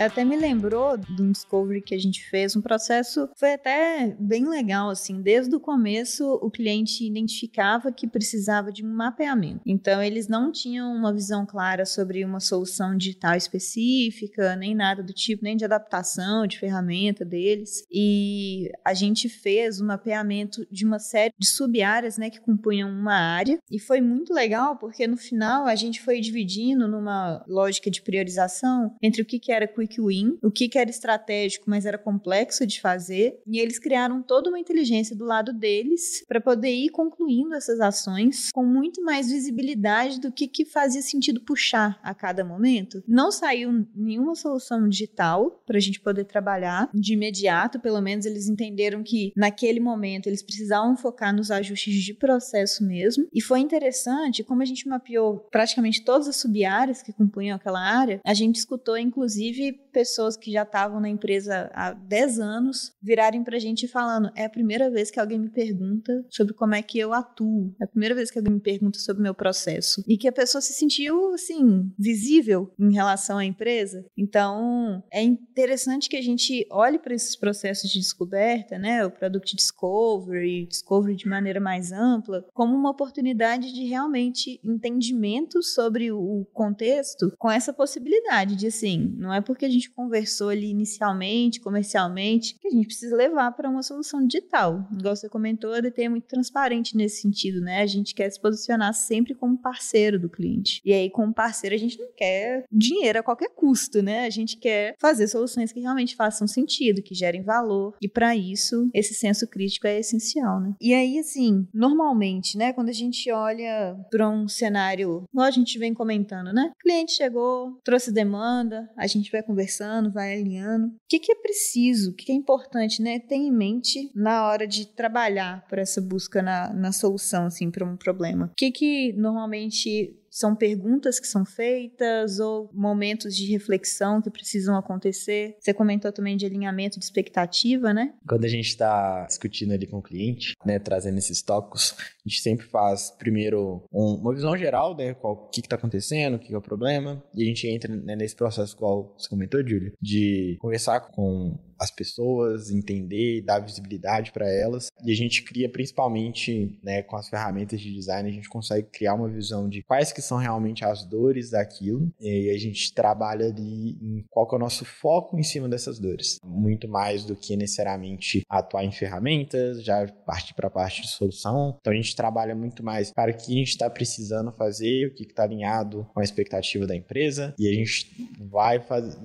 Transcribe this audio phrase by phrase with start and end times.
[0.00, 4.48] Até me lembrou de um discovery que a gente fez, um processo foi até bem
[4.48, 5.20] legal, assim.
[5.20, 9.60] Desde o começo, o cliente identificava que precisava de um mapeamento.
[9.66, 15.12] Então, eles não tinham uma visão clara sobre uma solução digital específica, nem nada do
[15.12, 17.84] tipo, nem de adaptação de ferramenta deles.
[17.92, 23.16] E a gente fez um mapeamento de uma série de sub-áreas, né, que compunham uma
[23.16, 23.58] área.
[23.70, 28.96] E foi muito legal, porque no final a gente foi dividindo numa lógica de priorização
[29.02, 32.66] entre o que, que era quick win, o que, que era estratégico, mas era complexo
[32.66, 33.40] de fazer.
[33.46, 38.50] E eles criaram toda uma inteligência do lado deles para poder ir concluindo essas ações
[38.52, 43.02] com muito mais visibilidade do que, que fazia sentido puxar a cada momento.
[43.06, 48.48] Não saiu nenhuma solução digital para a gente poder trabalhar de imediato, pelo menos eles
[48.48, 53.26] entenderam que naquele momento eles precisavam focar nos ajustes de processo mesmo.
[53.32, 58.20] E foi interessante, como a gente mapeou praticamente todas as sub-áreas que compunham aquela área,
[58.24, 63.58] a gente escutou inclusive pessoas que já estavam na empresa há 10 anos virarem pra
[63.58, 67.12] gente falando: é a primeira vez que alguém me pergunta sobre como é que eu
[67.12, 70.02] atuo, é a primeira vez que alguém me pergunta sobre o meu processo.
[70.06, 74.04] E que a pessoa se sentiu, assim, visível em relação à empresa.
[74.16, 79.54] Então, é interessante que a gente olhe para esses processos de descoberta, né, o Product
[79.54, 87.32] Discovery, Discovery de maneira mais ampla, como uma oportunidade de realmente entendimento sobre o contexto
[87.38, 92.68] com essa possibilidade de, assim, não é porque a gente conversou ali inicialmente, comercialmente, que
[92.68, 94.86] a gente precisa levar para uma solução digital.
[94.92, 97.82] Igual você comentou, a DT é muito transparente nesse sentido, né?
[97.82, 100.80] A gente quer se posicionar sempre como parceiro do cliente.
[100.84, 104.26] E aí, como parceiro, a gente não quer dinheiro a qualquer custo, né?
[104.26, 107.94] A gente quer fazer soluções que realmente façam sentido, que gerem valor.
[108.00, 110.74] E para isso, esse senso crítico é essencial, né?
[110.80, 115.78] E aí, assim, normalmente, né, quando a gente olha para um cenário, igual a gente
[115.78, 116.72] vem comentando, né?
[116.80, 120.86] Cliente chegou, trouxe demanda, a gente vai conversando, vai alinhando.
[120.86, 123.18] O que, que é preciso, o que, que é importante, né?
[123.18, 127.84] Ter em mente na hora de trabalhar por essa busca na, na solução, assim, para
[127.84, 128.46] um problema.
[128.46, 134.76] O que, que normalmente são perguntas que são feitas ou momentos de reflexão que precisam
[134.76, 135.56] acontecer.
[135.58, 138.14] Você comentou também de alinhamento de expectativa, né?
[138.26, 142.40] Quando a gente está discutindo ali com o cliente, né, trazendo esses tópicos, a gente
[142.40, 146.56] sempre faz primeiro um, uma visão geral, né, qual que está acontecendo, o que é
[146.56, 151.00] o problema, e a gente entra né, nesse processo qual você comentou, Júlio, de conversar
[151.00, 154.88] com as pessoas, entender, dar visibilidade para elas.
[155.02, 159.14] E a gente cria principalmente, né, com as ferramentas de design, a gente consegue criar
[159.14, 162.10] uma visão de quais que são realmente as dores daquilo.
[162.20, 165.98] E a gente trabalha ali em qual que é o nosso foco em cima dessas
[165.98, 166.38] dores.
[166.44, 171.76] Muito mais do que necessariamente atuar em ferramentas, já partir para a parte de solução.
[171.80, 175.14] Então a gente trabalha muito mais para o que a gente está precisando fazer, o
[175.14, 177.54] que está alinhado com a expectativa da empresa.
[177.58, 179.18] E a gente vai fazer,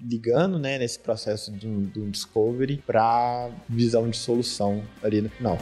[0.00, 5.58] ligando né, nesse processo do, do discovery para visão de solução ali no final.